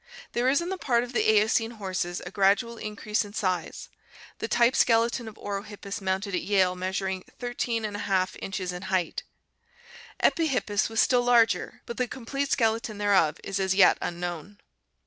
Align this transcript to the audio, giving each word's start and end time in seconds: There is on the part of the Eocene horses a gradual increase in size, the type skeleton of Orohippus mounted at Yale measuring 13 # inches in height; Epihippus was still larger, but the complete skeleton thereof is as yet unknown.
There 0.33 0.49
is 0.49 0.63
on 0.63 0.69
the 0.69 0.79
part 0.79 1.03
of 1.03 1.13
the 1.13 1.31
Eocene 1.31 1.77
horses 1.77 2.21
a 2.25 2.31
gradual 2.31 2.77
increase 2.77 3.23
in 3.23 3.33
size, 3.33 3.87
the 4.39 4.47
type 4.47 4.75
skeleton 4.75 5.27
of 5.27 5.37
Orohippus 5.37 6.01
mounted 6.01 6.33
at 6.33 6.41
Yale 6.41 6.75
measuring 6.75 7.23
13 7.37 7.83
# 7.83 8.41
inches 8.41 8.73
in 8.73 8.81
height; 8.81 9.21
Epihippus 10.19 10.89
was 10.89 10.99
still 10.99 11.21
larger, 11.21 11.83
but 11.85 11.97
the 11.97 12.07
complete 12.07 12.51
skeleton 12.51 12.97
thereof 12.97 13.39
is 13.43 13.59
as 13.59 13.75
yet 13.75 13.99
unknown. 14.01 14.57